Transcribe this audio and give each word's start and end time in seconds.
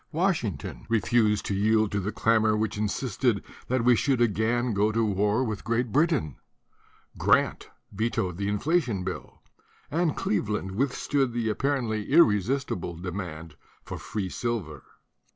Washington 0.11 0.87
refused 0.89 1.45
to 1.45 1.53
yield 1.53 1.91
to 1.91 1.99
the 1.99 2.11
clamor 2.11 2.57
which 2.57 2.75
insisted 2.75 3.43
that 3.67 3.83
we 3.83 3.95
should 3.95 4.19
again 4.19 4.73
go 4.73 4.91
to 4.91 5.05
war 5.05 5.43
with 5.43 5.63
Great 5.63 5.91
Britain; 5.91 6.37
Grant 7.19 7.69
vetoed 7.91 8.37
the 8.37 8.47
in 8.47 8.57
flation 8.57 9.05
bill; 9.05 9.43
and 9.91 10.17
Cleveland 10.17 10.71
withstood 10.71 11.33
the 11.33 11.51
ap 11.51 11.57
parently 11.59 12.07
irresistible 12.09 12.95
demand 12.95 13.55
for 13.83 13.99
free 13.99 14.27
silver. 14.29 14.81